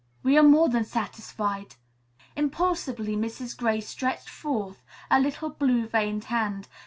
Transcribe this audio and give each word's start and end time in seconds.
"We 0.23 0.35
are 0.35 0.41
more 0.41 0.67
than 0.67 0.83
satisfied." 0.83 1.75
Impulsively 2.35 3.15
Mrs. 3.15 3.55
Gray 3.55 3.81
stretched 3.81 4.29
forth 4.29 4.81
a 5.11 5.19
little 5.19 5.51
blue 5.51 5.85
veined 5.85 6.23
hand. 6.23 6.67